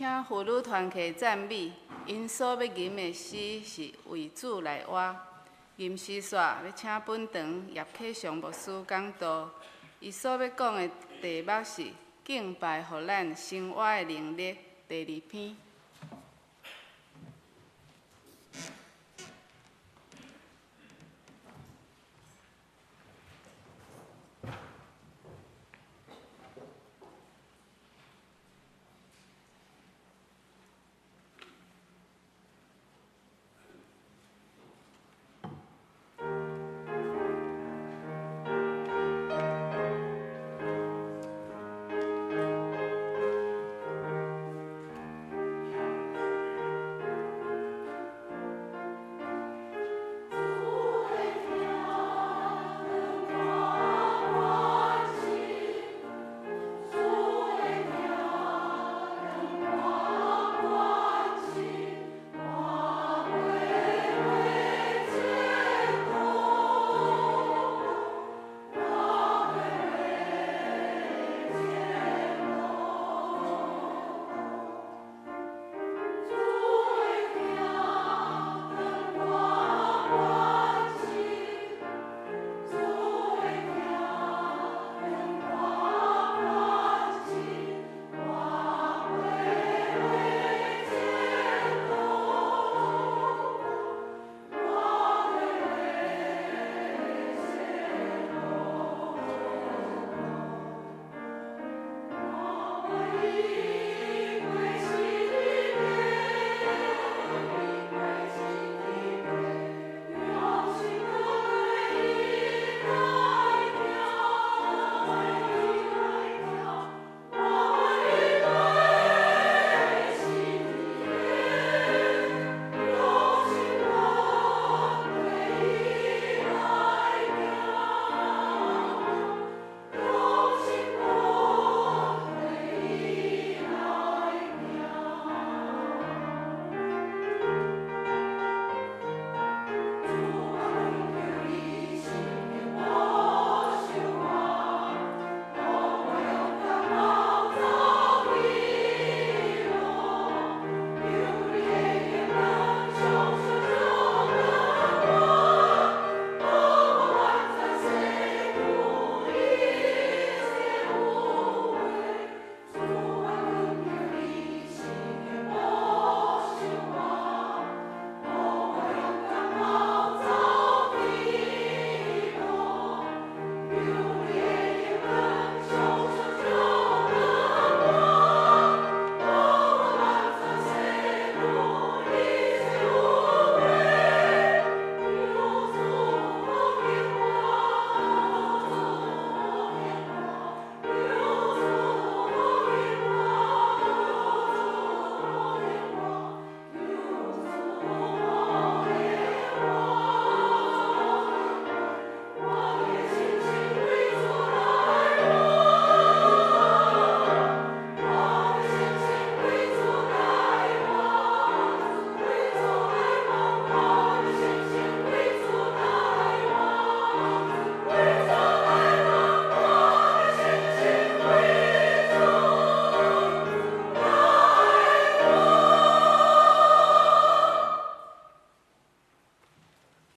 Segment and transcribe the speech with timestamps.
[0.00, 1.70] 请妇女团体赞美，
[2.06, 5.14] 因所要吟的诗是为主来活。
[5.76, 9.50] 吟诗煞要请本堂叶克祥牧师讲道，
[9.98, 10.88] 伊所要讲的
[11.20, 11.84] 题目是
[12.24, 14.56] 敬拜，互咱生活的能力。
[14.88, 15.54] 第二篇。